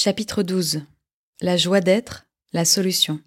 [0.00, 0.82] Chapitre 12
[1.40, 3.20] La joie d'être, la solution.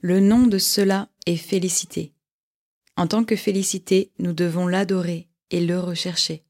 [0.00, 2.14] Le nom de cela est félicité.
[2.96, 6.46] En tant que félicité, nous devons l'adorer et le rechercher.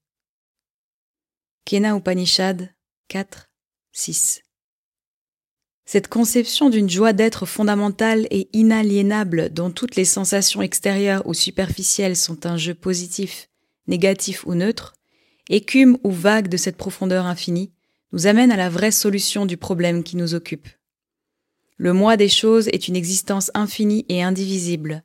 [1.65, 2.73] Kena Upanishad
[3.09, 3.51] 4,
[3.91, 4.43] 6
[5.85, 12.17] Cette conception d'une joie d'être fondamentale et inaliénable dont toutes les sensations extérieures ou superficielles
[12.17, 13.51] sont un jeu positif,
[13.89, 14.95] négatif ou neutre,
[15.49, 17.74] écume ou vague de cette profondeur infinie,
[18.15, 20.69] nous amène à la vraie solution du problème qui nous occupe.
[21.79, 25.03] Le moi des choses est une existence infinie et indivisible.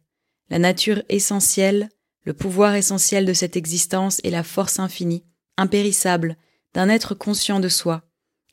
[0.52, 1.90] La nature essentielle,
[2.24, 5.24] le pouvoir essentiel de cette existence est la force infinie,
[5.58, 6.38] impérissable,
[6.76, 8.04] d'un être conscient de soi.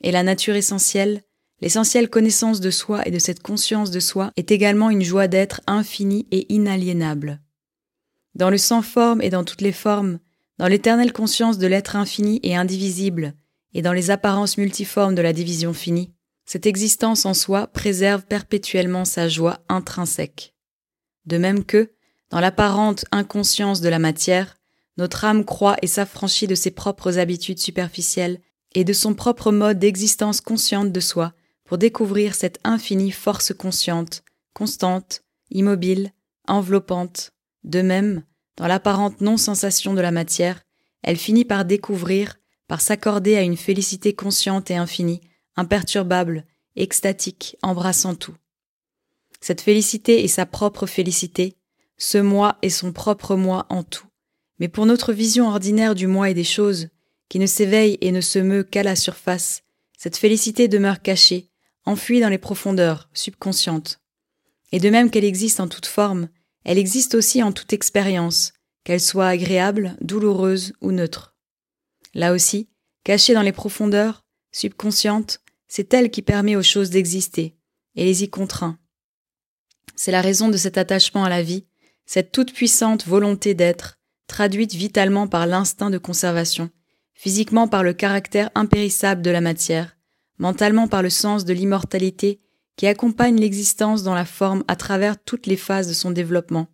[0.01, 1.21] Et la nature essentielle,
[1.61, 5.61] l'essentielle connaissance de soi et de cette conscience de soi est également une joie d'être
[5.67, 7.41] infinie et inaliénable.
[8.33, 10.17] Dans le sans forme et dans toutes les formes,
[10.57, 13.35] dans l'éternelle conscience de l'être infini et indivisible,
[13.73, 16.13] et dans les apparences multiformes de la division finie,
[16.45, 20.55] cette existence en soi préserve perpétuellement sa joie intrinsèque.
[21.25, 21.91] De même que,
[22.29, 24.57] dans l'apparente inconscience de la matière,
[24.97, 28.39] notre âme croit et s'affranchit de ses propres habitudes superficielles
[28.73, 31.33] et de son propre mode d'existence consciente de soi
[31.65, 34.23] pour découvrir cette infinie force consciente,
[34.53, 36.13] constante, immobile,
[36.47, 37.31] enveloppante.
[37.63, 38.23] De même,
[38.55, 40.63] dans l'apparente non-sensation de la matière,
[41.03, 45.21] elle finit par découvrir par s'accorder à une félicité consciente et infinie,
[45.55, 48.35] imperturbable, extatique, embrassant tout.
[49.41, 51.55] Cette félicité est sa propre félicité,
[51.97, 54.07] ce moi est son propre moi en tout.
[54.59, 56.89] Mais pour notre vision ordinaire du moi et des choses,
[57.29, 59.63] qui ne s'éveille et ne se meut qu'à la surface,
[59.97, 61.49] cette félicité demeure cachée,
[61.85, 63.99] enfuie dans les profondeurs, subconscientes.
[64.71, 66.29] Et de même qu'elle existe en toute forme,
[66.63, 71.36] elle existe aussi en toute expérience, qu'elle soit agréable, douloureuse ou neutre.
[72.13, 72.69] Là aussi,
[73.03, 77.55] cachée dans les profondeurs, subconsciente, c'est elle qui permet aux choses d'exister
[77.95, 78.77] et les y contraint.
[79.95, 81.65] C'est la raison de cet attachement à la vie,
[82.05, 83.97] cette toute-puissante volonté d'être,
[84.27, 86.69] traduite vitalement par l'instinct de conservation,
[87.13, 89.97] physiquement par le caractère impérissable de la matière,
[90.37, 92.39] mentalement par le sens de l'immortalité
[92.75, 96.67] qui accompagne l'existence dans la forme à travers toutes les phases de son développement.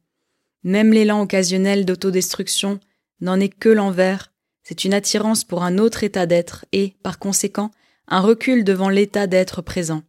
[0.64, 2.80] Même l'élan occasionnel d'autodestruction
[3.22, 4.33] n'en est que l'envers
[4.64, 7.72] c'est une attirance pour un autre état d'être et, par conséquent,
[8.08, 10.04] un recul devant l'état d'être présent.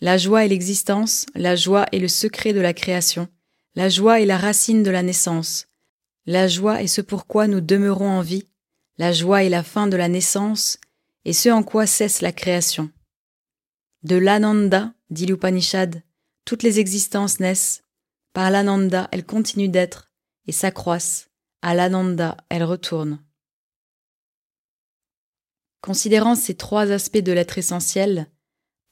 [0.00, 3.28] La joie est l'existence, la joie est le secret de la création,
[3.74, 5.66] la joie est la racine de la naissance,
[6.26, 8.46] la joie est ce pourquoi nous demeurons en vie,
[8.96, 10.78] la joie est la fin de la naissance
[11.24, 12.90] et ce en quoi cesse la création.
[14.02, 16.02] De l'ananda, dit l'Upanishad,
[16.46, 17.82] toutes les existences naissent,
[18.32, 20.10] par l'ananda elles continuent d'être
[20.46, 21.28] et s'accroissent,
[21.60, 23.18] à l'ananda elles retournent.
[25.82, 28.30] Considérant ces trois aspects de l'être essentiel,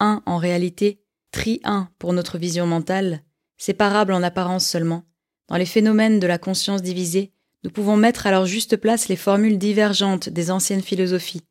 [0.00, 3.22] un en réalité, tri un pour notre vision mentale,
[3.58, 5.04] séparable en apparence seulement,
[5.48, 7.32] dans les phénomènes de la conscience divisée,
[7.64, 11.42] nous pouvons mettre à leur juste place les formules divergentes des anciennes philosophies,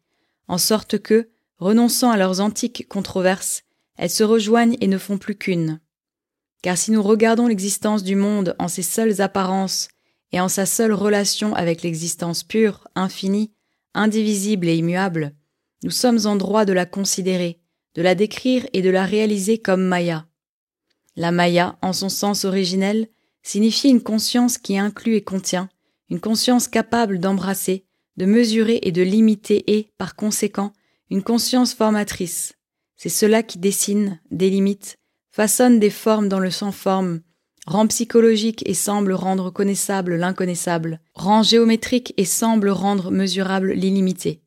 [0.47, 3.63] en sorte que, renonçant à leurs antiques controverses,
[3.97, 5.79] elles se rejoignent et ne font plus qu'une.
[6.61, 9.89] Car si nous regardons l'existence du monde en ses seules apparences
[10.31, 13.51] et en sa seule relation avec l'existence pure, infinie,
[13.97, 15.33] indivisible et immuable,
[15.83, 17.59] nous sommes en droit de la considérer,
[17.95, 20.27] de la décrire et de la réaliser comme Maya.
[21.15, 23.07] La Maya, en son sens originel,
[23.43, 25.69] signifie une conscience qui inclut et contient,
[26.09, 27.85] une conscience capable d'embrasser,
[28.17, 30.73] de mesurer et de limiter et, par conséquent,
[31.09, 32.53] une conscience formatrice.
[32.95, 34.97] C'est cela qui dessine, délimite,
[35.31, 36.71] façonne des formes dans le sans
[37.67, 44.41] rend psychologique et semble rendre connaissable l'inconnaissable, rend géométrique et semble rendre mesurable l'illimité.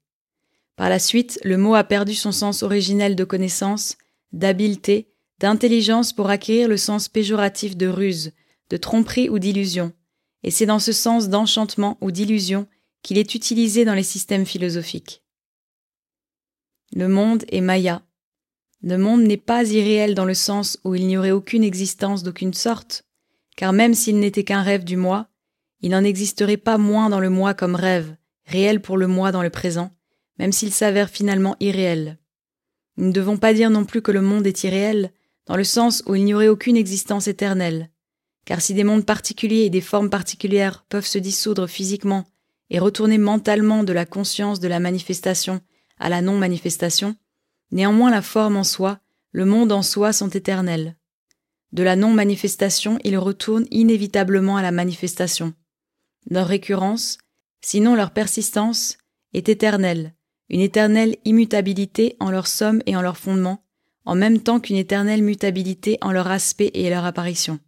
[0.74, 3.98] Par la suite, le mot a perdu son sens originel de connaissance,
[4.32, 8.32] d'habileté, d'intelligence pour acquérir le sens péjoratif de ruse,
[8.70, 9.92] de tromperie ou d'illusion,
[10.42, 12.66] et c'est dans ce sens d'enchantement ou d'illusion
[13.02, 15.22] qu'il est utilisé dans les systèmes philosophiques.
[16.94, 18.02] Le monde est Maya.
[18.82, 22.54] Le monde n'est pas irréel dans le sens où il n'y aurait aucune existence d'aucune
[22.54, 23.04] sorte,
[23.60, 25.28] car même s'il n'était qu'un rêve du moi,
[25.82, 28.16] il n'en existerait pas moins dans le moi comme rêve,
[28.46, 29.94] réel pour le moi dans le présent,
[30.38, 32.16] même s'il s'avère finalement irréel.
[32.96, 35.12] Nous ne devons pas dire non plus que le monde est irréel,
[35.44, 37.90] dans le sens où il n'y aurait aucune existence éternelle,
[38.46, 42.24] car si des mondes particuliers et des formes particulières peuvent se dissoudre physiquement
[42.70, 45.60] et retourner mentalement de la conscience de la manifestation
[45.98, 47.14] à la non-manifestation,
[47.72, 49.00] néanmoins la forme en soi,
[49.32, 50.96] le monde en soi sont éternels.
[51.72, 55.54] De la non-manifestation, ils retournent inévitablement à la manifestation.
[56.28, 57.18] Leur récurrence,
[57.60, 58.98] sinon leur persistance,
[59.32, 60.14] est éternelle,
[60.48, 63.64] une éternelle immutabilité en leur somme et en leur fondement,
[64.04, 67.60] en même temps qu'une éternelle mutabilité en leur aspect et leur apparition.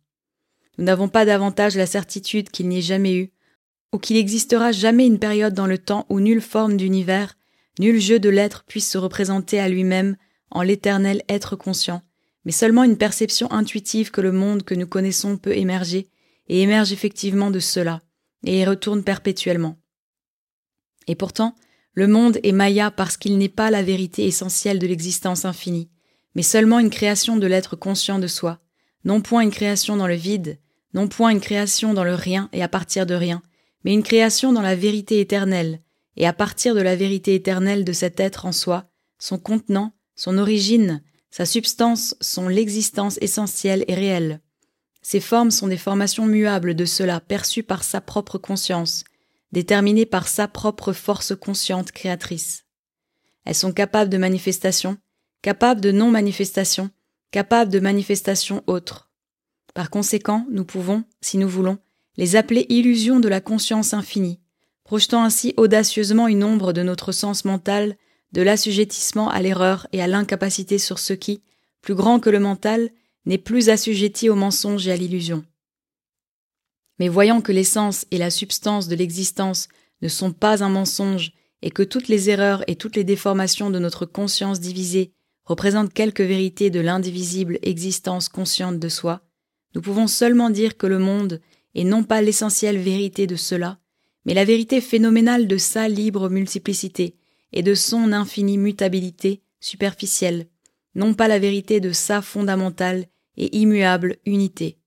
[0.79, 3.33] Nous n'avons pas davantage la certitude qu'il n'y ait jamais eu,
[3.93, 7.37] ou qu'il existera jamais une période dans le temps où nulle forme d'univers,
[7.79, 10.17] nul jeu de l'être puisse se représenter à lui-même
[10.51, 12.03] en l'éternel être conscient,
[12.45, 16.09] mais seulement une perception intuitive que le monde que nous connaissons peut émerger,
[16.49, 18.03] et émerge effectivement de cela,
[18.45, 19.77] et y retourne perpétuellement.
[21.07, 21.55] Et pourtant,
[21.95, 25.91] le monde est Maya parce qu'il n'est pas la vérité essentielle de l'existence infinie,
[26.35, 28.61] mais seulement une création de l'être conscient de soi,
[29.05, 30.59] non point une création dans le vide,
[30.95, 33.43] non point une création dans le rien et à partir de rien,
[33.85, 35.81] mais une création dans la vérité éternelle,
[36.17, 38.87] et à partir de la vérité éternelle de cet être en soi,
[39.19, 44.41] son contenant, son origine, sa substance sont l'existence essentielle et réelle.
[45.01, 49.03] Ces formes sont des formations muables de cela perçues par sa propre conscience,
[49.51, 52.67] déterminées par sa propre force consciente créatrice.
[53.47, 54.99] Elles sont capables de manifestation,
[55.41, 56.91] capables de non-manifestation,
[57.31, 59.11] capables de manifestation autre.
[59.73, 61.79] Par conséquent, nous pouvons, si nous voulons,
[62.19, 64.39] les appeler illusions de la conscience infinie,
[64.85, 67.97] projetant ainsi audacieusement une ombre de notre sens mental,
[68.33, 71.43] de l'assujettissement à l'erreur et à l'incapacité sur ce qui,
[71.81, 72.91] plus grand que le mental,
[73.27, 75.45] n'est plus assujetti au mensonge et à l'illusion.
[76.99, 79.69] Mais voyant que l'essence et la substance de l'existence
[80.01, 81.33] ne sont pas un mensonge
[81.63, 85.13] et que toutes les erreurs et toutes les déformations de notre conscience divisée
[85.45, 89.23] représentent quelques vérités de l'indivisible existence consciente de soi,
[89.75, 91.41] nous pouvons seulement dire que le monde
[91.75, 93.79] est non pas l'essentielle vérité de cela,
[94.25, 97.17] mais la vérité phénoménale de sa libre multiplicité
[97.53, 100.47] et de son infinie mutabilité superficielle,
[100.95, 103.07] non pas la vérité de sa fondamentale
[103.37, 104.79] et immuable unité.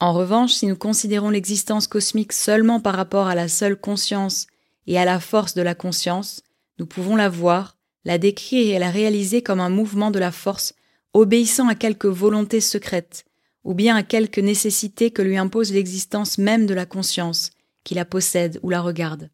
[0.00, 4.46] En revanche, si nous considérons l'existence cosmique seulement par rapport à la seule conscience
[4.86, 6.42] et à la force de la conscience,
[6.78, 10.74] nous pouvons la voir, la décrire et la réaliser comme un mouvement de la force
[11.14, 13.24] obéissant à quelque volonté secrète,
[13.64, 17.50] ou bien à quelque nécessité que lui impose l'existence même de la conscience,
[17.82, 19.30] qui la possède ou la regarde.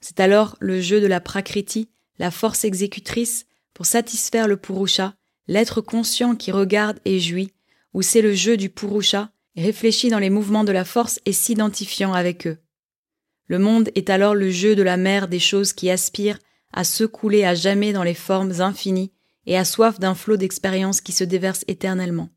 [0.00, 5.14] C'est alors le jeu de la prakriti, la force exécutrice, pour satisfaire le purusha,
[5.46, 7.52] l'être conscient qui regarde et jouit,
[7.94, 12.12] ou c'est le jeu du purusha, réfléchi dans les mouvements de la force et s'identifiant
[12.12, 12.58] avec eux.
[13.46, 16.38] Le monde est alors le jeu de la mer des choses qui aspirent
[16.72, 19.12] à se couler à jamais dans les formes infinies
[19.46, 22.30] et à soif d'un flot d'expérience qui se déverse éternellement.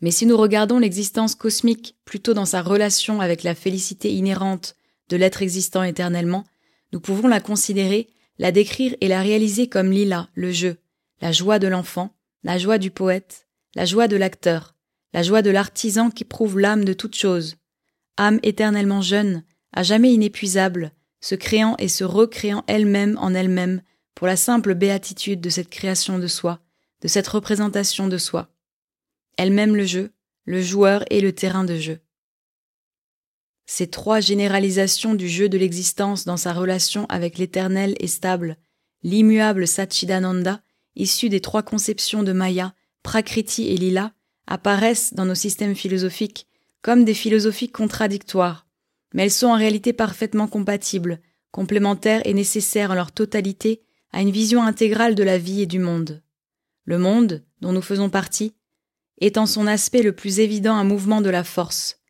[0.00, 4.76] Mais si nous regardons l'existence cosmique plutôt dans sa relation avec la félicité inhérente
[5.12, 6.44] de l'être existant éternellement,
[6.94, 10.78] nous pouvons la considérer, la décrire et la réaliser comme lila, le jeu,
[11.20, 14.74] la joie de l'enfant, la joie du poète, la joie de l'acteur,
[15.12, 17.56] la joie de l'artisan qui prouve l'âme de toute chose,
[18.16, 19.44] âme éternellement jeune,
[19.74, 23.82] à jamais inépuisable, se créant et se recréant elle-même en elle-même
[24.14, 26.60] pour la simple béatitude de cette création de soi,
[27.02, 28.48] de cette représentation de soi
[29.38, 30.12] elle-même le jeu,
[30.44, 32.00] le joueur et le terrain de jeu.
[33.66, 38.56] Ces trois généralisations du jeu de l'existence dans sa relation avec l'éternel et stable,
[39.02, 40.60] l'immuable Satchidananda,
[40.96, 44.12] issu des trois conceptions de Maya, Prakriti et Lila,
[44.46, 46.46] apparaissent dans nos systèmes philosophiques
[46.82, 48.66] comme des philosophies contradictoires,
[49.14, 51.20] mais elles sont en réalité parfaitement compatibles,
[51.52, 53.82] complémentaires et nécessaires en leur totalité
[54.12, 56.22] à une vision intégrale de la vie et du monde.
[56.84, 58.54] Le monde, dont nous faisons partie,
[59.20, 62.01] est en son aspect le plus évident un mouvement de la force.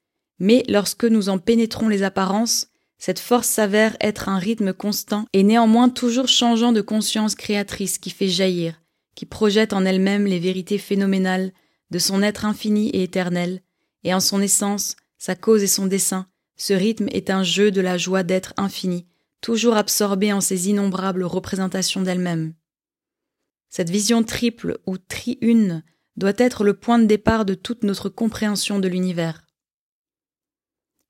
[0.43, 2.67] Mais lorsque nous en pénétrons les apparences,
[2.99, 8.11] cette force s'avère être un rythme constant et néanmoins toujours changeant de conscience créatrice qui
[8.11, 8.83] fait jaillir,
[9.15, 11.53] qui projette en elle-même les vérités phénoménales
[11.93, 13.63] de son être infini et éternel,
[14.03, 17.81] et en son essence, sa cause et son dessein, ce rythme est un jeu de
[17.81, 19.07] la joie d'être infini,
[19.43, 22.55] toujours absorbé en ses innombrables représentations d'elle-même.
[23.69, 25.85] Cette vision triple ou tri-une
[26.17, 29.47] doit être le point de départ de toute notre compréhension de l'univers.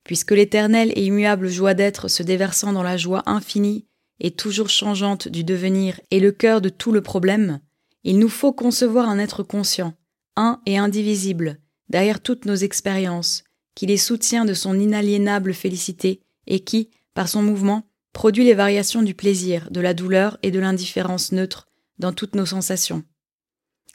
[0.04, 3.87] Puisque l'éternelle et immuable joie d'être se déversant dans la joie infinie
[4.21, 7.61] et toujours changeante du devenir est le cœur de tout le problème,
[8.04, 9.94] il nous faut concevoir un être conscient,
[10.37, 13.44] un et indivisible, derrière toutes nos expériences,
[13.75, 19.02] qui les soutient de son inaliénable félicité et qui, par son mouvement, produit les variations
[19.02, 21.68] du plaisir, de la douleur et de l'indifférence neutre
[21.99, 23.04] dans toutes nos sensations.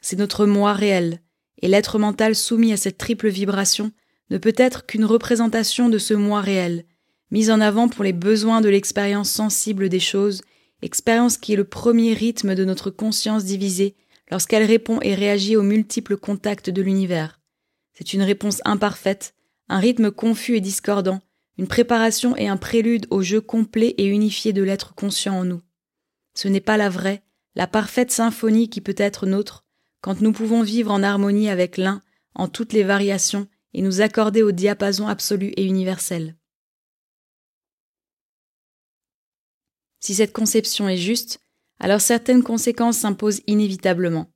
[0.01, 1.21] C'est notre moi réel,
[1.61, 3.91] et l'être mental soumis à cette triple vibration
[4.29, 6.85] ne peut être qu'une représentation de ce moi réel,
[7.31, 10.41] mise en avant pour les besoins de l'expérience sensible des choses,
[10.81, 13.95] expérience qui est le premier rythme de notre conscience divisée
[14.29, 17.39] lorsqu'elle répond et réagit aux multiples contacts de l'univers.
[17.93, 19.33] C'est une réponse imparfaite,
[19.69, 21.21] un rythme confus et discordant,
[21.57, 25.61] une préparation et un prélude au jeu complet et unifié de l'être conscient en nous.
[26.35, 27.23] Ce n'est pas la vraie,
[27.55, 29.65] la parfaite symphonie qui peut être nôtre,
[30.01, 32.01] quand nous pouvons vivre en harmonie avec l'un
[32.35, 36.35] en toutes les variations et nous accorder au diapason absolu et universel.
[39.99, 41.39] Si cette conception est juste,
[41.79, 44.31] alors certaines conséquences s'imposent inévitablement.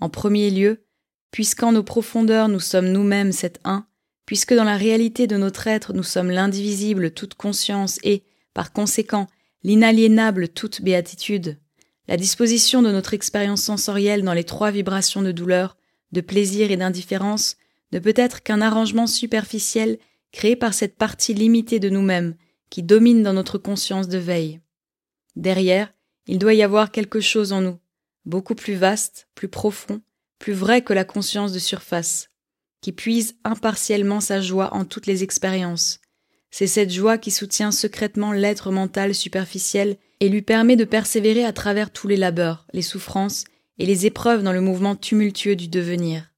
[0.00, 0.84] En premier lieu,
[1.30, 3.86] puisqu'en nos profondeurs nous sommes nous-mêmes cet un,
[4.26, 9.26] puisque dans la réalité de notre être nous sommes l'indivisible toute conscience et, par conséquent,
[9.62, 11.58] l'inaliénable toute béatitude,
[12.08, 15.76] la disposition de notre expérience sensorielle dans les trois vibrations de douleur,
[16.12, 17.56] de plaisir et d'indifférence
[17.92, 19.98] ne peut être qu'un arrangement superficiel
[20.32, 22.36] créé par cette partie limitée de nous-mêmes
[22.70, 24.60] qui domine dans notre conscience de veille.
[25.36, 25.92] Derrière,
[26.26, 27.78] il doit y avoir quelque chose en nous,
[28.24, 30.00] beaucoup plus vaste, plus profond,
[30.38, 32.30] plus vrai que la conscience de surface,
[32.80, 36.00] qui puise impartiellement sa joie en toutes les expériences.
[36.50, 41.52] C'est cette joie qui soutient secrètement l'être mental superficiel et lui permet de persévérer à
[41.52, 43.44] travers tous les labeurs, les souffrances
[43.78, 46.29] et les épreuves dans le mouvement tumultueux du devenir.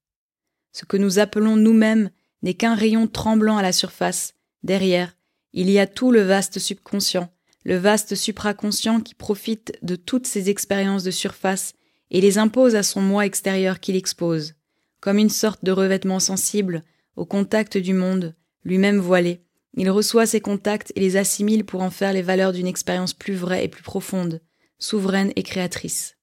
[0.72, 2.10] Ce que nous appelons nous-mêmes
[2.42, 4.34] n'est qu'un rayon tremblant à la surface.
[4.62, 5.16] Derrière,
[5.52, 7.30] il y a tout le vaste subconscient,
[7.64, 11.74] le vaste supraconscient qui profite de toutes ces expériences de surface
[12.10, 14.54] et les impose à son moi extérieur qu'il expose,
[15.00, 16.82] comme une sorte de revêtement sensible
[17.16, 19.42] au contact du monde, lui-même voilé.
[19.74, 23.34] Il reçoit ces contacts et les assimile pour en faire les valeurs d'une expérience plus
[23.34, 24.40] vraie et plus profonde,
[24.78, 26.16] souveraine et créatrice.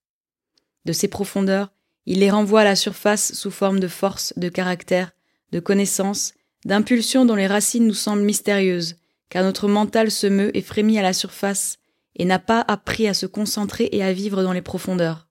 [0.86, 1.72] De ces profondeurs,
[2.06, 5.12] il les renvoie à la surface sous forme de force, de caractère,
[5.52, 6.34] de connaissance,
[6.66, 8.96] d'impulsions dont les racines nous semblent mystérieuses,
[9.30, 11.78] car notre mental se meut et frémit à la surface,
[12.16, 15.28] et n'a pas appris à se concentrer et à vivre dans les profondeurs.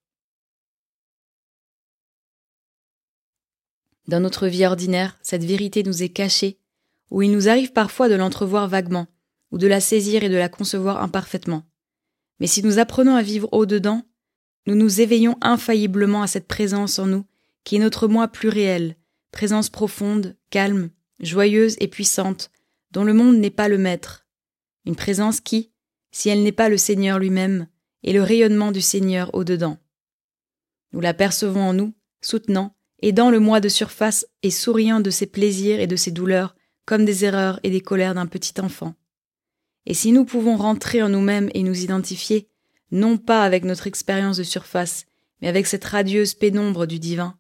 [4.07, 6.59] Dans notre vie ordinaire, cette vérité nous est cachée,
[7.11, 9.07] ou il nous arrive parfois de l'entrevoir vaguement,
[9.51, 11.65] ou de la saisir et de la concevoir imparfaitement.
[12.41, 14.08] Mais si nous apprenons à vivre au-dedans,
[14.67, 17.25] nous nous éveillons infailliblement à cette présence en nous,
[17.65, 18.97] qui est notre moi plus réel,
[19.33, 22.51] présence profonde, calme, joyeuse et puissante,
[22.91, 24.27] dont le monde n'est pas le maître,
[24.85, 25.71] une présence qui,
[26.11, 27.67] si elle n'est pas le Seigneur lui-même,
[28.05, 29.79] est le rayonnement du Seigneur au-dedans.
[30.93, 35.27] Nous la percevons en nous, soutenant, aidant le moi de surface et souriant de ses
[35.27, 38.95] plaisirs et de ses douleurs comme des erreurs et des colères d'un petit enfant.
[39.85, 42.49] Et si nous pouvons rentrer en nous-mêmes et nous identifier,
[42.91, 45.07] non pas avec notre expérience de surface,
[45.41, 47.39] mais avec cette radieuse pénombre du divin,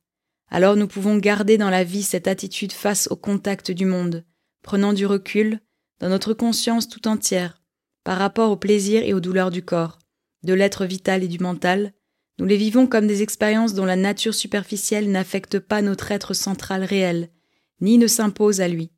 [0.50, 4.24] alors nous pouvons garder dans la vie cette attitude face au contact du monde,
[4.62, 5.60] prenant du recul,
[6.00, 7.60] dans notre conscience tout entière,
[8.04, 9.98] par rapport aux plaisirs et aux douleurs du corps,
[10.42, 11.92] de l'être vital et du mental,
[12.38, 16.84] nous les vivons comme des expériences dont la nature superficielle n'affecte pas notre être central
[16.84, 17.30] réel,
[17.80, 18.92] ni ne s'impose à lui.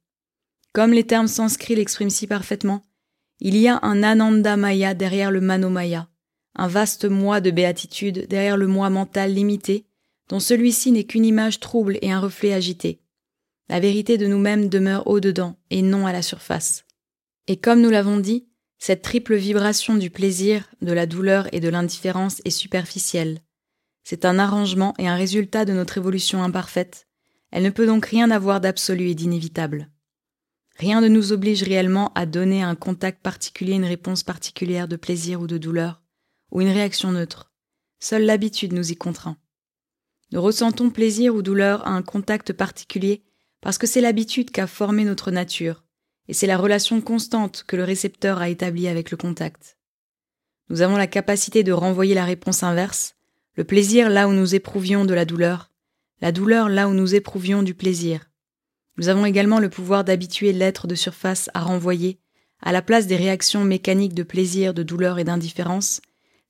[0.73, 2.85] Comme les termes sanscrits l'expriment si parfaitement,
[3.41, 6.10] il y a un Ananda Maya derrière le Manomaya,
[6.55, 9.87] un vaste moi de béatitude derrière le moi mental limité,
[10.29, 13.01] dont celui-ci n'est qu'une image trouble et un reflet agité.
[13.69, 16.85] La vérité de nous-mêmes demeure au-dedans et non à la surface.
[17.47, 18.47] Et comme nous l'avons dit,
[18.79, 23.41] cette triple vibration du plaisir, de la douleur et de l'indifférence est superficielle.
[24.05, 27.07] C'est un arrangement et un résultat de notre évolution imparfaite.
[27.51, 29.91] Elle ne peut donc rien avoir d'absolu et d'inévitable.
[30.77, 34.97] Rien ne nous oblige réellement à donner à un contact particulier une réponse particulière de
[34.97, 36.00] plaisir ou de douleur,
[36.51, 37.51] ou une réaction neutre.
[37.99, 39.37] Seule l'habitude nous y contraint.
[40.33, 43.25] Nous ressentons plaisir ou douleur à un contact particulier
[43.61, 45.85] parce que c'est l'habitude qu'a formé notre nature,
[46.29, 49.77] et c'est la relation constante que le récepteur a établie avec le contact.
[50.71, 53.17] Nous avons la capacité de renvoyer la réponse inverse,
[53.57, 55.71] le plaisir là où nous éprouvions de la douleur,
[56.21, 58.31] la douleur là où nous éprouvions du plaisir.
[58.97, 62.21] Nous avons également le pouvoir d'habituer l'être de surface à renvoyer,
[62.61, 66.01] à la place des réactions mécaniques de plaisir, de douleur et d'indifférence,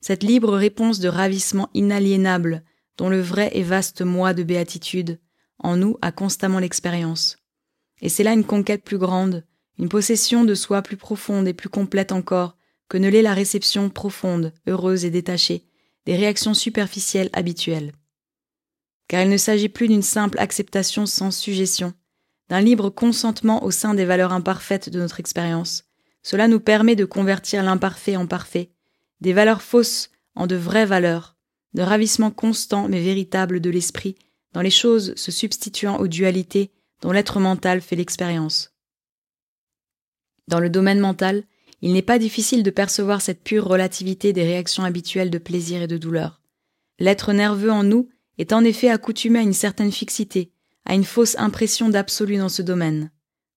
[0.00, 2.64] cette libre réponse de ravissement inaliénable
[2.96, 5.20] dont le vrai et vaste moi de béatitude,
[5.58, 7.36] en nous a constamment l'expérience.
[8.00, 9.44] Et c'est là une conquête plus grande,
[9.78, 12.56] une possession de soi plus profonde et plus complète encore
[12.88, 15.64] que ne l'est la réception profonde, heureuse et détachée
[16.06, 17.92] des réactions superficielles habituelles.
[19.06, 21.92] Car il ne s'agit plus d'une simple acceptation sans suggestion,
[22.48, 25.84] d'un libre consentement au sein des valeurs imparfaites de notre expérience.
[26.22, 28.72] Cela nous permet de convertir l'imparfait en parfait,
[29.20, 31.36] des valeurs fausses en de vraies valeurs,
[31.74, 34.16] de ravissement constant mais véritable de l'esprit
[34.52, 36.70] dans les choses se substituant aux dualités
[37.02, 38.74] dont l'être mental fait l'expérience.
[40.48, 41.44] Dans le domaine mental,
[41.82, 45.86] il n'est pas difficile de percevoir cette pure relativité des réactions habituelles de plaisir et
[45.86, 46.42] de douleur.
[46.98, 50.52] L'être nerveux en nous est en effet accoutumé à une certaine fixité,
[50.84, 53.10] à une fausse impression d'absolu dans ce domaine.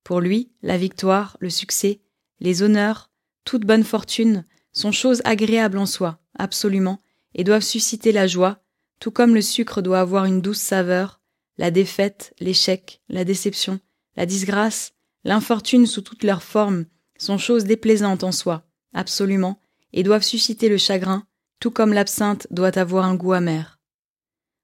[0.04, 2.02] Pour lui, la victoire, le succès,
[2.40, 3.10] les honneurs,
[3.44, 7.00] toute bonne fortune sont choses agréables en soi, absolument,
[7.36, 8.60] et doivent susciter la joie,
[9.00, 11.22] tout comme le sucre doit avoir une douce saveur,
[11.58, 13.80] la défaite, l'échec, la déception,
[14.16, 16.86] la disgrâce, l'infortune sous toutes leurs formes
[17.18, 19.60] sont choses déplaisantes en soi, absolument,
[19.94, 21.26] et doivent susciter le chagrin,
[21.60, 23.80] tout comme l'absinthe doit avoir un goût amer.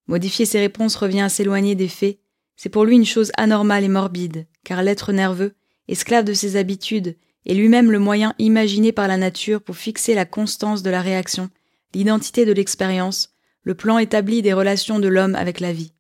[0.07, 2.19] Modifier ses réponses revient à s'éloigner des faits,
[2.55, 5.55] c'est pour lui une chose anormale et morbide, car l'être nerveux,
[5.87, 7.15] esclave de ses habitudes,
[7.45, 11.49] est lui-même le moyen imaginé par la nature pour fixer la constance de la réaction,
[11.93, 15.93] l'identité de l'expérience, le plan établi des relations de l'homme avec la vie.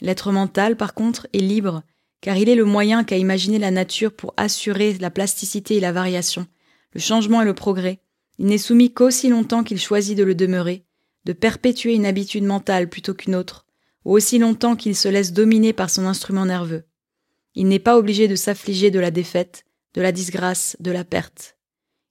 [0.00, 1.82] L'être mental, par contre, est libre,
[2.20, 5.92] car il est le moyen qu'a imaginé la nature pour assurer la plasticité et la
[5.92, 6.46] variation,
[6.92, 8.00] le changement et le progrès.
[8.38, 10.84] Il n'est soumis qu'aussi longtemps qu'il choisit de le demeurer,
[11.24, 13.66] de perpétuer une habitude mentale plutôt qu'une autre,
[14.04, 16.84] ou aussi longtemps qu'il se laisse dominer par son instrument nerveux.
[17.54, 21.56] Il n'est pas obligé de s'affliger de la défaite, de la disgrâce, de la perte.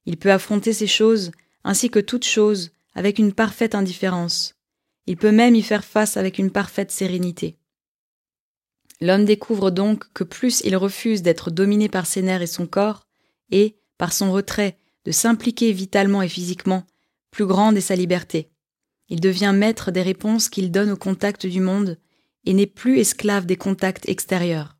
[0.06, 1.30] Il peut affronter ces choses,
[1.64, 4.54] ainsi que toutes choses, avec une parfaite indifférence.
[5.06, 7.56] Il peut même y faire face avec une parfaite sérénité.
[9.00, 13.06] L'homme découvre donc que plus il refuse d'être dominé par ses nerfs et son corps,
[13.50, 16.86] et, par son retrait, de s'impliquer vitalement et physiquement,
[17.30, 18.50] plus grande est sa liberté.
[19.08, 21.98] Il devient maître des réponses qu'il donne au contact du monde,
[22.44, 24.76] et n'est plus esclave des contacts extérieurs.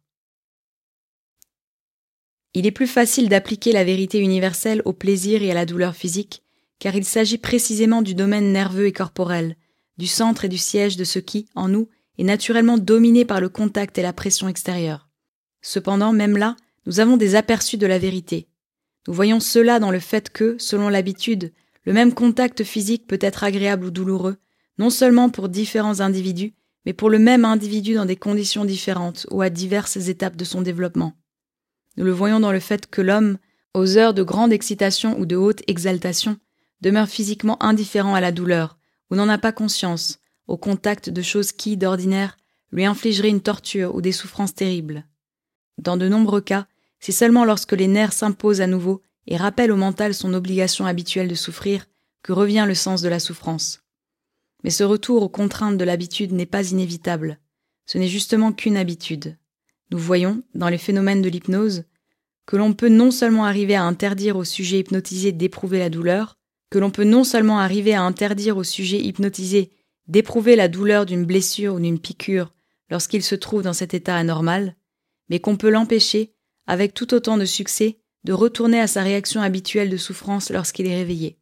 [2.54, 6.42] Il est plus facile d'appliquer la vérité universelle au plaisir et à la douleur physique,
[6.80, 9.57] car il s'agit précisément du domaine nerveux et corporel,
[9.99, 11.88] du centre et du siège de ce qui, en nous,
[12.19, 15.09] est naturellement dominé par le contact et la pression extérieure.
[15.62, 18.49] Cependant, même là, nous avons des aperçus de la vérité.
[19.07, 21.52] Nous voyons cela dans le fait que, selon l'habitude,
[21.85, 24.37] le même contact physique peut être agréable ou douloureux,
[24.78, 26.54] non seulement pour différents individus,
[26.85, 30.62] mais pour le même individu dans des conditions différentes ou à diverses étapes de son
[30.62, 31.12] développement.
[31.97, 33.39] Nous le voyons dans le fait que l'homme,
[33.75, 36.39] aux heures de grande excitation ou de haute exaltation,
[36.81, 38.79] demeure physiquement indifférent à la douleur,
[39.11, 42.37] ou n'en a pas conscience, au contact de choses qui, d'ordinaire,
[42.73, 45.05] lui infligeraient une torture ou des souffrances terribles.
[45.79, 46.67] Dans de nombreux cas,
[47.00, 51.29] c'est seulement lorsque les nerfs s'imposent à nouveau et rappellent au mental son obligation habituelle
[51.29, 51.87] de souffrir
[52.23, 53.83] que revient le sens de la souffrance.
[54.63, 57.39] Mais ce retour aux contraintes de l'habitude n'est pas inévitable.
[57.87, 59.39] Ce n'est justement qu'une habitude.
[59.91, 61.85] Nous voyons, dans les phénomènes de l'hypnose,
[62.47, 66.39] que l'on peut non seulement arriver à interdire au sujet hypnotisé d'éprouver la douleur,
[66.71, 69.71] que l'on peut non seulement arriver à interdire au sujet hypnotisé
[70.09, 72.53] d'éprouver la douleur d'une blessure ou d'une piqûre
[72.91, 74.76] lorsqu'il se trouve dans cet état anormal,
[75.29, 76.35] mais qu'on peut l'empêcher,
[76.67, 80.97] avec tout autant de succès, de retourner à sa réaction habituelle de souffrance lorsqu'il est
[80.97, 81.39] réveillé.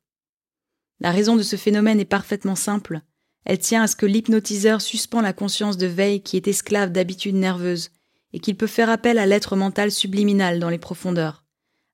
[1.01, 3.01] La raison de ce phénomène est parfaitement simple.
[3.45, 7.35] Elle tient à ce que l'hypnotiseur suspend la conscience de veille qui est esclave d'habitudes
[7.35, 7.91] nerveuses,
[8.33, 11.45] et qu'il peut faire appel à l'être mental subliminal dans les profondeurs,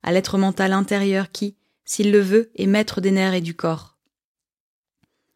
[0.03, 3.99] à l'être mental intérieur qui, s'il le veut, est maître des nerfs et du corps.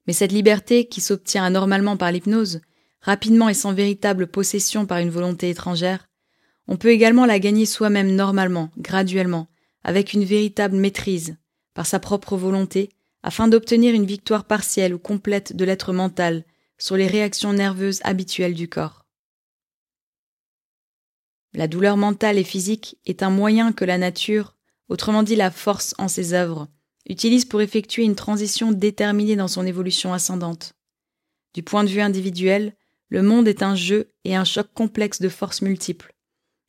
[0.07, 2.61] Mais cette liberté, qui s'obtient anormalement par l'hypnose,
[3.01, 6.09] rapidement et sans véritable possession par une volonté étrangère,
[6.67, 9.49] on peut également la gagner soi-même normalement, graduellement,
[9.85, 11.37] avec une véritable maîtrise,
[11.75, 12.91] par sa propre volonté,
[13.23, 16.45] afin d'obtenir une victoire partielle ou complète de l'être mental
[16.79, 19.08] sur les réactions nerveuses habituelles du corps.
[21.55, 24.57] La douleur mentale et physique est un moyen que la nature,
[24.89, 26.69] autrement dit la force en ses œuvres,
[27.09, 30.75] utilise pour effectuer une transition déterminée dans son évolution ascendante.
[31.55, 32.77] Du point de vue individuel,
[33.09, 36.15] le monde est un jeu et un choc complexe de forces multiples.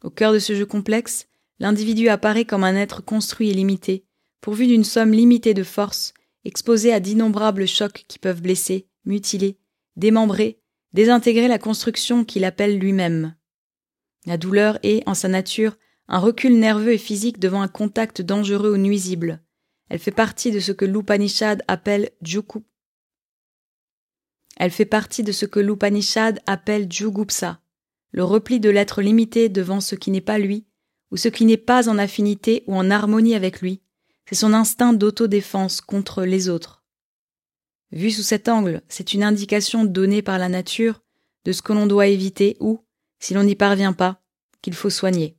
[0.04, 1.28] Au cœur de ce jeu complexe,
[1.60, 4.06] l'individu apparaît comme un être construit et limité,
[4.39, 6.13] pourvu d'une somme limitée de forces,
[6.46, 9.58] exposé à d'innombrables chocs qui peuvent blesser, mutiler,
[9.98, 10.62] démembrer,
[10.94, 13.36] désintégrer la construction qu'il appelle lui-même.
[14.26, 15.78] La douleur est, en sa nature,
[16.08, 19.42] un recul nerveux et physique devant un contact dangereux ou nuisible.
[19.90, 22.64] Elle fait partie de ce que l'Upanishad appelle Juku.
[24.58, 27.62] Elle fait partie de ce que l'Upanishad appelle Jugupsa,
[28.12, 30.68] le repli de l'être limité devant ce qui n'est pas lui,
[31.12, 33.82] ou ce qui n'est pas en affinité ou en harmonie avec lui.
[34.28, 36.84] C'est son instinct d'autodéfense contre les autres.
[37.92, 41.02] Vu sous cet angle, c'est une indication donnée par la nature
[41.46, 42.86] de ce que l'on doit éviter ou,
[43.20, 44.22] si l'on n'y parvient pas,
[44.62, 45.36] qu'il faut soigner.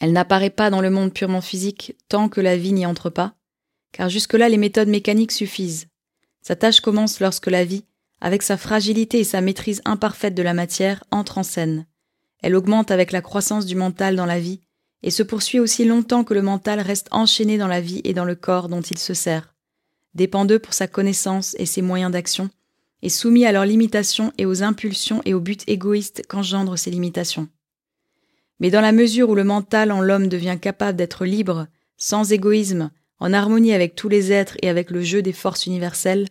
[0.00, 3.34] Elle n'apparaît pas dans le monde purement physique tant que la vie n'y entre pas,
[3.92, 5.88] car jusque-là les méthodes mécaniques suffisent.
[6.42, 7.84] Sa tâche commence lorsque la vie,
[8.20, 11.86] avec sa fragilité et sa maîtrise imparfaite de la matière, entre en scène.
[12.42, 14.60] Elle augmente avec la croissance du mental dans la vie,
[15.02, 18.24] et se poursuit aussi longtemps que le mental reste enchaîné dans la vie et dans
[18.24, 19.54] le corps dont il se sert,
[20.14, 22.50] dépendeux pour sa connaissance et ses moyens d'action,
[23.02, 27.48] et soumis à leurs limitations et aux impulsions et aux buts égoïstes qu'engendrent ces limitations.
[28.58, 32.90] Mais dans la mesure où le mental en l'homme devient capable d'être libre, sans égoïsme,
[33.18, 36.28] en harmonie avec tous les êtres et avec le jeu des forces universelles,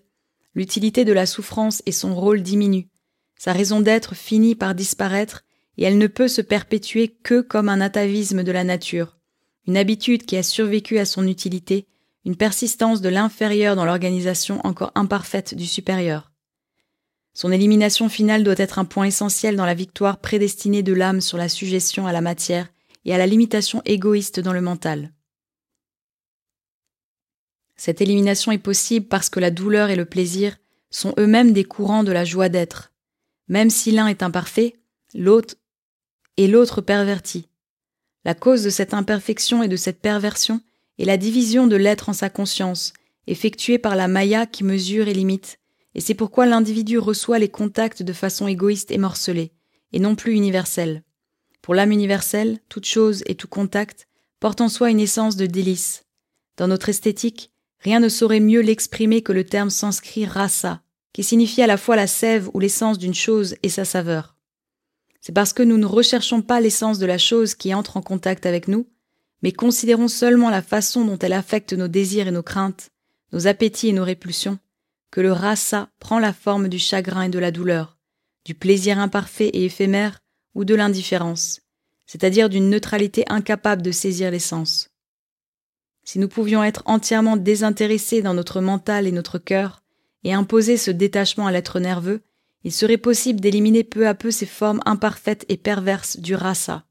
[0.56, 2.88] l'utilité de la souffrance et son rôle diminuent,
[3.38, 5.44] sa raison d'être finit par disparaître
[5.78, 9.18] et elle ne peut se perpétuer que comme un atavisme de la nature,
[9.66, 11.88] une habitude qui a survécu à son utilité,
[12.26, 16.29] une persistance de l'inférieur dans l'organisation encore imparfaite du supérieur.
[17.42, 21.38] Son élimination finale doit être un point essentiel dans la victoire prédestinée de l'âme sur
[21.38, 22.68] la suggestion à la matière
[23.06, 25.14] et à la limitation égoïste dans le mental.
[27.78, 30.58] Cette élimination est possible parce que la douleur et le plaisir
[30.90, 32.92] sont eux-mêmes des courants de la joie d'être.
[33.48, 34.76] Même si l'un est imparfait,
[35.14, 35.56] l'autre
[36.36, 37.48] et l'autre perverti.
[38.26, 40.60] La cause de cette imperfection et de cette perversion
[40.98, 42.92] est la division de l'être en sa conscience,
[43.28, 45.58] effectuée par la maya qui mesure et limite,
[45.96, 49.52] et c'est pourquoi l'individu reçoit les contacts de façon égoïste et morcelée,
[49.92, 51.04] et non plus universelle.
[51.62, 54.08] Pour l'âme universelle, toute chose et tout contact
[54.40, 56.06] porte en soi une essence de délice.
[56.58, 60.82] Dans notre esthétique, Rien ne saurait mieux l'exprimer que le terme sanskrit rasa,
[61.14, 64.36] qui signifie à la fois la sève ou l'essence d'une chose et sa saveur.
[65.22, 68.46] C'est parce que nous ne recherchons pas l'essence de la chose qui entre en contact
[68.46, 68.88] avec nous,
[69.42, 72.90] mais considérons seulement la façon dont elle affecte nos désirs et nos craintes,
[73.32, 74.60] nos appétits et nos répulsions,
[75.12, 77.98] que le rasa prend la forme du chagrin et de la douleur,
[78.46, 80.22] du plaisir imparfait et éphémère
[80.56, 81.62] ou de l'indifférence,
[82.06, 84.90] c'est-à-dire d'une neutralité incapable de saisir l'essence.
[86.04, 89.84] Si nous pouvions être entièrement désintéressés dans notre mental et notre cœur,
[90.24, 92.22] et imposer ce détachement à l'être nerveux,
[92.64, 96.84] il serait possible d'éliminer peu à peu ces formes imparfaites et perverses du rasa.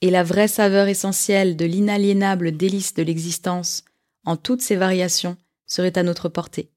[0.00, 3.84] Et la vraie saveur essentielle de l'inaliénable délice de l'existence,
[4.24, 6.70] en toutes ses variations, serait à notre portée.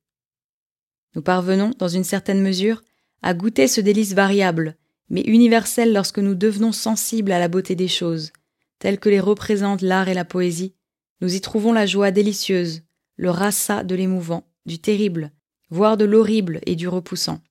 [1.16, 2.84] Nous parvenons, dans une certaine mesure,
[3.22, 4.78] à goûter ce délice variable,
[5.10, 8.32] mais universel lorsque nous devenons sensibles à la beauté des choses,
[8.80, 10.74] telles que les représentent l'art et la poésie,
[11.20, 12.82] nous y trouvons la joie délicieuse,
[13.18, 15.32] le rasa de l'émouvant, du terrible,
[15.70, 17.42] voire de l'horrible et du repoussant.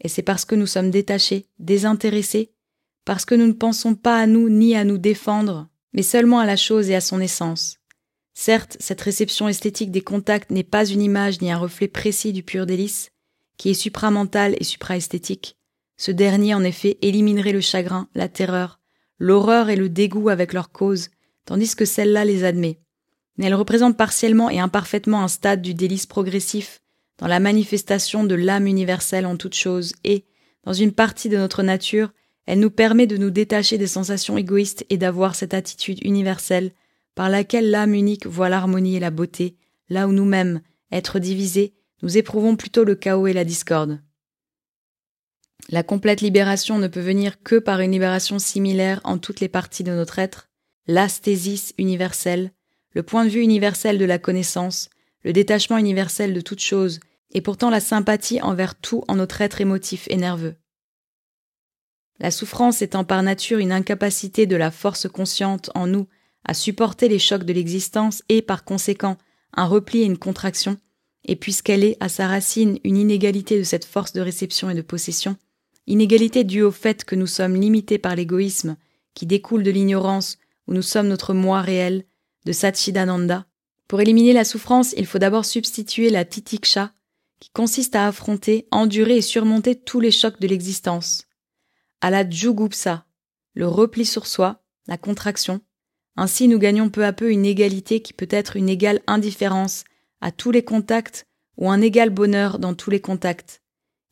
[0.00, 2.52] Et c'est parce que nous sommes détachés, désintéressés,
[3.04, 6.46] parce que nous ne pensons pas à nous ni à nous défendre, mais seulement à
[6.46, 7.78] la chose et à son essence.
[8.38, 12.42] Certes, cette réception esthétique des contacts n'est pas une image ni un reflet précis du
[12.42, 13.10] pur délice,
[13.56, 15.56] qui est supramental et supraesthétique.
[15.96, 18.78] Ce dernier, en effet, éliminerait le chagrin, la terreur,
[19.18, 21.08] l'horreur et le dégoût avec leur cause,
[21.46, 22.78] tandis que celle-là les admet.
[23.38, 26.82] Mais elle représente partiellement et imparfaitement un stade du délice progressif
[27.16, 30.26] dans la manifestation de l'âme universelle en toute chose et,
[30.64, 32.12] dans une partie de notre nature,
[32.44, 36.72] elle nous permet de nous détacher des sensations égoïstes et d'avoir cette attitude universelle
[37.16, 39.56] par laquelle l'âme unique voit l'harmonie et la beauté,
[39.88, 40.60] là où nous-mêmes,
[40.92, 44.00] être divisés, nous éprouvons plutôt le chaos et la discorde.
[45.70, 49.82] La complète libération ne peut venir que par une libération similaire en toutes les parties
[49.82, 50.50] de notre être,
[50.86, 52.52] l'asthésis universelle,
[52.92, 54.90] le point de vue universel de la connaissance,
[55.24, 57.00] le détachement universel de toute chose,
[57.32, 60.54] et pourtant la sympathie envers tout en notre être émotif et nerveux.
[62.20, 66.06] La souffrance étant par nature une incapacité de la force consciente en nous
[66.46, 69.18] à supporter les chocs de l'existence et par conséquent
[69.52, 70.78] un repli et une contraction,
[71.24, 74.82] et puisqu'elle est à sa racine une inégalité de cette force de réception et de
[74.82, 75.36] possession,
[75.86, 78.76] Inégalité due au fait que nous sommes limités par l'égoïsme,
[79.14, 82.04] qui découle de l'ignorance où nous sommes notre moi réel,
[82.44, 83.46] de Satchidananda.
[83.86, 86.92] Pour éliminer la souffrance, il faut d'abord substituer la titiksha,
[87.38, 91.26] qui consiste à affronter, endurer et surmonter tous les chocs de l'existence,
[92.00, 93.06] à la jugupsa,
[93.54, 95.60] le repli sur soi, la contraction.
[96.16, 99.84] Ainsi nous gagnons peu à peu une égalité qui peut être une égale indifférence
[100.20, 101.26] à tous les contacts
[101.58, 103.62] ou un égal bonheur dans tous les contacts.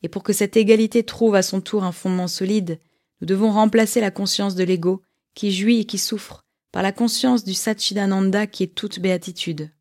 [0.03, 2.79] Et pour que cette égalité trouve à son tour un fondement solide,
[3.21, 5.01] nous devons remplacer la conscience de l'ego,
[5.33, 9.71] qui jouit et qui souffre, par la conscience du Satchidananda qui est toute béatitude.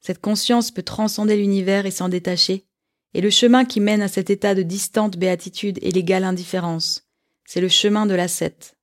[0.00, 2.66] Cette conscience peut transcender l'univers et s'en détacher,
[3.14, 7.08] et le chemin qui mène à cet état de distante béatitude est l'égale indifférence.
[7.46, 8.76] C'est le chemin de l'ascète.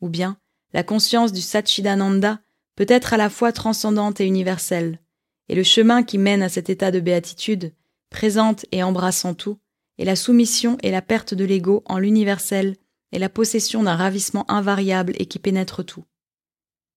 [0.00, 0.38] Ou bien,
[0.76, 2.38] la conscience du Satchidananda
[2.74, 5.00] peut être à la fois transcendante et universelle,
[5.48, 7.72] et le chemin qui mène à cet état de béatitude,
[8.10, 9.58] présente et embrassant tout,
[9.96, 12.76] et la soumission et la perte de l'ego en l'universel
[13.10, 16.04] et la possession d'un ravissement invariable et qui pénètre tout.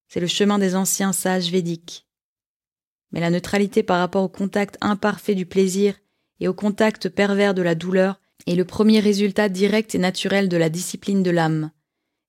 [0.09, 2.05] C'est le chemin des anciens sages védiques.
[3.13, 5.95] Mais la neutralité par rapport au contact imparfait du plaisir
[6.41, 10.57] et au contact pervers de la douleur est le premier résultat direct et naturel de
[10.57, 11.71] la discipline de l'âme,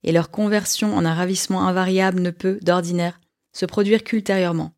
[0.02, 3.20] et leur conversion en un ravissement invariable ne peut, d'ordinaire,
[3.52, 4.72] se produire qu'ultérieurement.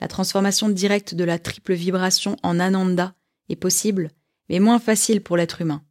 [0.00, 3.14] La transformation directe de la triple vibration en ananda
[3.48, 4.10] est possible
[4.48, 5.82] mais moins facile pour l'être humain.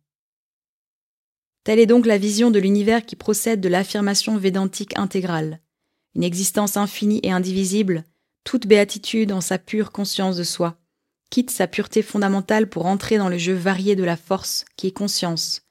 [1.63, 5.61] Telle est donc la vision de l'univers qui procède de l'affirmation védantique intégrale.
[6.13, 8.03] Une existence infinie et indivisible,
[8.43, 10.77] toute béatitude en sa pure conscience de soi,
[11.31, 14.91] quitte sa pureté fondamentale pour entrer dans le jeu varié de la force qui est
[14.91, 15.63] conscience,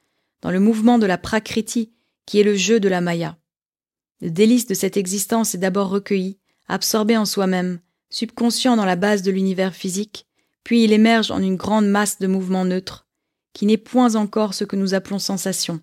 [0.42, 1.92] dans le mouvement de la prakriti
[2.26, 3.36] qui est le jeu de la maya.
[4.20, 9.22] Le délice de cette existence est d'abord recueilli, absorbé en soi-même, subconscient dans la base
[9.22, 10.26] de l'univers physique,
[10.62, 13.06] puis il émerge en une grande masse de mouvements neutres,
[13.52, 15.80] qui n'est point encore ce que nous appelons sensation.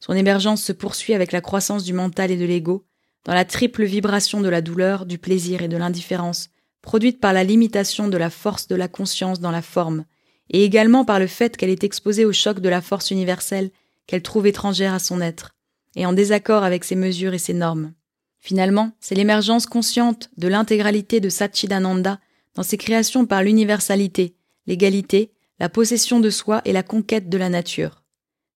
[0.00, 2.84] Son émergence se poursuit avec la croissance du mental et de l'ego,
[3.24, 6.50] dans la triple vibration de la douleur, du plaisir et de l'indifférence,
[6.82, 10.04] produite par la limitation de la force de la conscience dans la forme,
[10.50, 13.70] et également par le fait qu'elle est exposée au choc de la force universelle
[14.06, 15.54] qu'elle trouve étrangère à son être,
[15.98, 17.92] et en désaccord avec ses mesures et ses normes.
[18.38, 22.20] Finalement, c'est l'émergence consciente de l'intégralité de Satchidananda
[22.54, 27.48] dans ses créations par l'universalité, l'égalité, la possession de soi et la conquête de la
[27.48, 28.04] nature.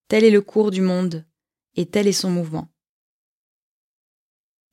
[0.07, 1.25] Tel est le cours du monde,
[1.75, 2.69] et tel est son mouvement.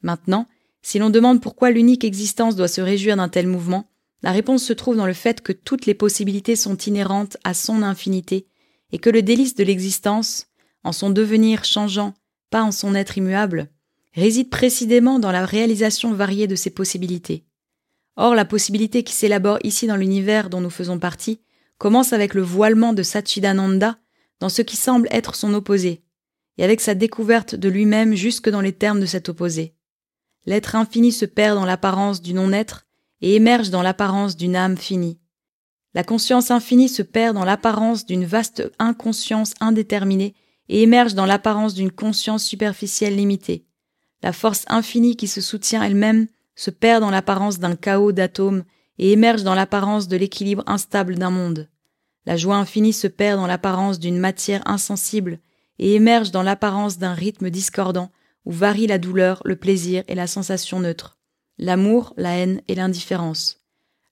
[0.03, 0.47] Maintenant,
[0.83, 3.89] si l'on demande pourquoi l'unique existence doit se réjouir d'un tel mouvement,
[4.21, 7.81] la réponse se trouve dans le fait que toutes les possibilités sont inhérentes à son
[7.81, 8.47] infinité,
[8.91, 10.45] et que le délice de l'existence,
[10.83, 12.13] en son devenir changeant,
[12.49, 13.69] pas en son être immuable,
[14.13, 17.45] réside précisément dans la réalisation variée de ces possibilités.
[18.15, 21.41] Or, la possibilité qui s'élabore ici dans l'univers dont nous faisons partie
[21.77, 23.97] commence avec le voilement de Satchidananda
[24.39, 26.03] dans ce qui semble être son opposé,
[26.57, 29.75] et avec sa découverte de lui-même jusque dans les termes de cet opposé.
[30.45, 32.87] L'être infini se perd dans l'apparence du non-être
[33.21, 35.19] et émerge dans l'apparence d'une âme finie.
[35.93, 40.35] La conscience infinie se perd dans l'apparence d'une vaste inconscience indéterminée
[40.69, 43.65] et émerge dans l'apparence d'une conscience superficielle limitée.
[44.21, 48.63] La force infinie qui se soutient elle-même se perd dans l'apparence d'un chaos d'atomes
[48.97, 51.69] et émerge dans l'apparence de l'équilibre instable d'un monde.
[52.25, 55.39] La joie infinie se perd dans l'apparence d'une matière insensible
[55.79, 58.11] et émerge dans l'apparence d'un rythme discordant
[58.45, 61.17] où varie la douleur, le plaisir et la sensation neutre,
[61.57, 63.61] l'amour, la haine et l'indifférence.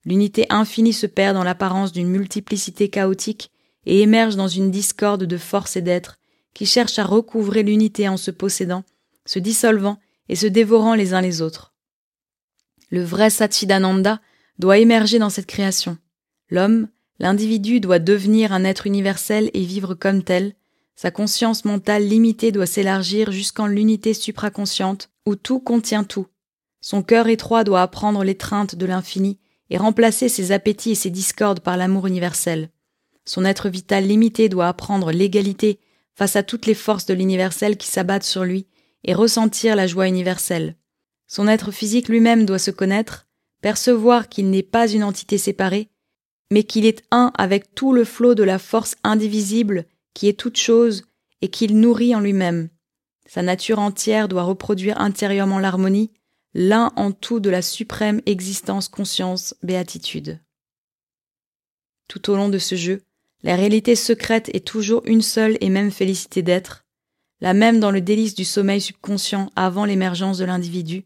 [0.04, 3.50] L'unité infinie se perd dans l'apparence d'une multiplicité chaotique
[3.84, 6.18] et émerge dans une discorde de force et d'être
[6.58, 8.82] qui cherche à recouvrer l'unité en se possédant,
[9.26, 11.72] se dissolvant et se dévorant les uns les autres.
[12.90, 14.20] Le vrai Satchidananda
[14.58, 15.98] doit émerger dans cette création.
[16.50, 16.88] L'homme,
[17.20, 20.56] l'individu doit devenir un être universel et vivre comme tel,
[20.96, 26.26] sa conscience mentale limitée doit s'élargir jusqu'en l'unité supraconsciente où tout contient tout.
[26.80, 29.38] Son cœur étroit doit apprendre l'étreinte de l'infini
[29.70, 32.70] et remplacer ses appétits et ses discordes par l'amour universel.
[33.24, 35.78] Son être vital limité doit apprendre l'égalité
[36.18, 38.66] face à toutes les forces de l'universel qui s'abattent sur lui
[39.04, 40.74] et ressentir la joie universelle.
[41.28, 43.28] Son être physique lui-même doit se connaître,
[43.62, 45.90] percevoir qu'il n'est pas une entité séparée,
[46.50, 50.56] mais qu'il est un avec tout le flot de la force indivisible qui est toute
[50.56, 51.04] chose
[51.40, 52.68] et qu'il nourrit en lui-même.
[53.28, 56.10] Sa nature entière doit reproduire intérieurement l'harmonie,
[56.52, 60.40] l'un en tout de la suprême existence conscience béatitude.
[62.08, 63.02] Tout au long de ce jeu,
[63.42, 66.84] la réalité secrète est toujours une seule et même félicité d'être,
[67.40, 71.04] la même dans le délice du sommeil subconscient avant l'émergence de l'individu,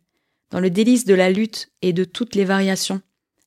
[0.50, 3.02] dans le délice de la lutte et de toutes les variations,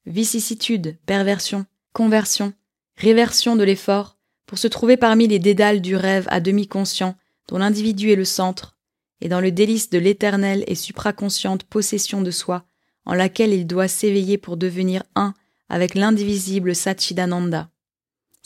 [0.05, 2.53] vicissitude, perversion, conversion,
[2.95, 7.15] réversion de l'effort, pour se trouver parmi les dédales du rêve à demi conscient
[7.47, 8.75] dont l'individu est le centre,
[9.21, 12.65] et dans le délice de l'éternelle et supraconsciente possession de soi,
[13.05, 15.33] en laquelle il doit s'éveiller pour devenir un
[15.69, 17.69] avec l'indivisible Satchidananda.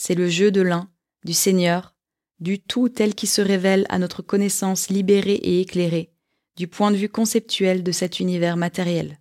[0.02, 0.90] C'est le jeu de l'un,
[1.26, 1.94] du Seigneur,
[2.40, 6.14] du tout tel qui se révèle à notre connaissance libérée et éclairée,
[6.56, 9.20] du point de vue conceptuel de cet univers matériel.